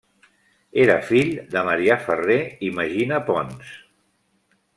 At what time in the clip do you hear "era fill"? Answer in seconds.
0.83-1.29